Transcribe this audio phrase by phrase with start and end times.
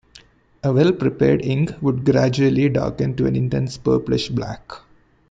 [0.63, 4.81] A well-prepared ink would gradually darken to an intense purplish black.